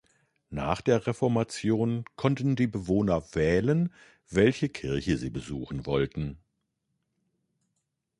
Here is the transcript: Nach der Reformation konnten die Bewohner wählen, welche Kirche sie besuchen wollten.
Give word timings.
Nach 0.49 0.81
der 0.81 1.05
Reformation 1.05 2.05
konnten 2.15 2.55
die 2.55 2.65
Bewohner 2.65 3.23
wählen, 3.35 3.93
welche 4.27 4.67
Kirche 4.67 5.15
sie 5.15 5.29
besuchen 5.29 5.85
wollten. 5.85 6.39